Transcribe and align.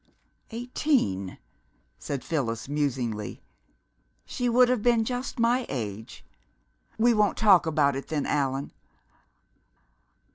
"Eighteen," 0.49 1.37
said 1.99 2.23
Phyllis 2.23 2.67
musingly. 2.67 3.43
"She 4.25 4.49
would 4.49 4.67
have 4.67 4.81
been 4.81 5.05
just 5.05 5.37
my 5.37 5.67
age.... 5.69 6.25
We 6.97 7.13
won't 7.13 7.37
talk 7.37 7.67
about 7.67 7.95
it, 7.95 8.07
then, 8.07 8.25
Allan 8.25 8.71